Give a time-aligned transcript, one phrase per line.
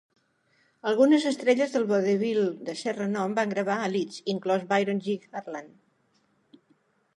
[0.91, 5.19] Algunes estrelles del vodevil de cert renom van gravar a Leeds, inclòs Byron G.
[5.43, 5.73] Harlan.